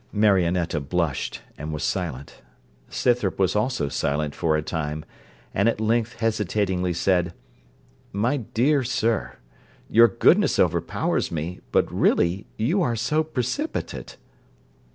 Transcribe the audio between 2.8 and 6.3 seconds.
Scythrop was also silent for a time, and at length